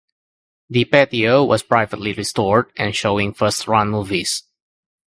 The 0.67 0.85
Patio 0.85 1.43
was 1.45 1.61
privately 1.61 2.11
restored 2.13 2.71
and 2.75 2.95
showing 2.95 3.35
first-run 3.35 3.89
movies. 3.91 4.41